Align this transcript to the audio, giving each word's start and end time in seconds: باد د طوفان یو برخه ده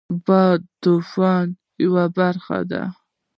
باد 0.25 0.59
د 0.65 0.69
طوفان 0.81 1.47
یو 1.83 1.93
برخه 2.17 2.59
ده 2.69 2.83